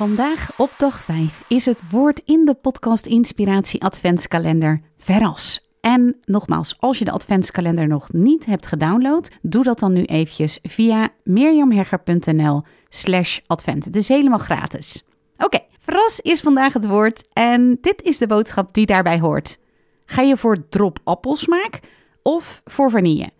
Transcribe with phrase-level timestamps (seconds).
[0.00, 5.68] Vandaag op dag 5 is het woord in de podcast Inspiratie Adventskalender verras.
[5.80, 10.58] En nogmaals, als je de adventskalender nog niet hebt gedownload, doe dat dan nu eventjes
[10.62, 13.84] via mirjamhegger.nl slash advent.
[13.84, 15.04] Het is helemaal gratis.
[15.36, 19.58] Oké, verras is vandaag het woord en dit is de boodschap die daarbij hoort.
[20.04, 21.80] Ga je voor drop appelsmaak
[22.22, 23.30] of voor vanille?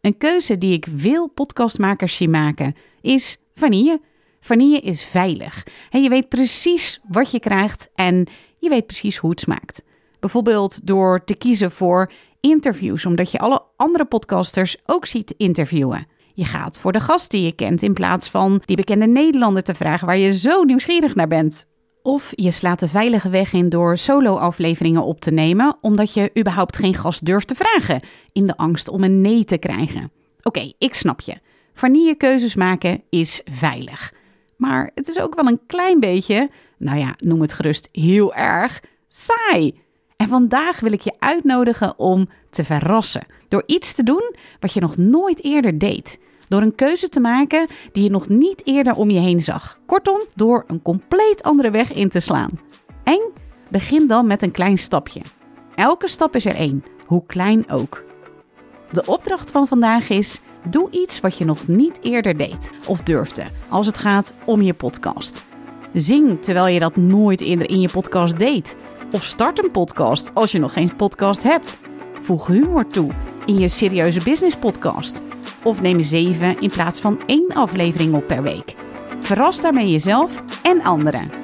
[0.00, 4.00] Een keuze die ik veel podcastmakers zie maken is vanille.
[4.44, 5.66] Vanille is veilig.
[5.90, 8.26] Je weet precies wat je krijgt en
[8.58, 9.82] je weet precies hoe het smaakt.
[10.20, 16.06] Bijvoorbeeld door te kiezen voor interviews, omdat je alle andere podcasters ook ziet interviewen.
[16.34, 19.74] Je gaat voor de gast die je kent in plaats van die bekende Nederlander te
[19.74, 21.66] vragen waar je zo nieuwsgierig naar bent.
[22.02, 26.76] Of je slaat de veilige weg in door solo-afleveringen op te nemen, omdat je überhaupt
[26.76, 28.00] geen gast durft te vragen,
[28.32, 30.12] in de angst om een nee te krijgen.
[30.42, 31.34] Oké, ik snap je.
[31.74, 34.12] Vanille keuzes maken is veilig.
[34.56, 38.82] Maar het is ook wel een klein beetje, nou ja, noem het gerust heel erg,
[39.08, 39.82] saai.
[40.16, 43.26] En vandaag wil ik je uitnodigen om te verrassen.
[43.48, 46.18] Door iets te doen wat je nog nooit eerder deed.
[46.48, 49.78] Door een keuze te maken die je nog niet eerder om je heen zag.
[49.86, 52.60] Kortom, door een compleet andere weg in te slaan.
[53.04, 53.32] En
[53.70, 55.20] begin dan met een klein stapje.
[55.74, 58.04] Elke stap is er één, hoe klein ook.
[58.94, 63.42] De opdracht van vandaag is: doe iets wat je nog niet eerder deed of durfde
[63.68, 65.44] als het gaat om je podcast.
[65.92, 68.76] Zing terwijl je dat nooit eerder in je podcast deed.
[69.12, 71.78] Of start een podcast als je nog geen podcast hebt.
[72.20, 73.10] Voeg humor toe
[73.46, 75.22] in je serieuze business podcast.
[75.62, 78.74] Of neem zeven in plaats van één aflevering op per week.
[79.20, 81.43] Verras daarmee jezelf en anderen.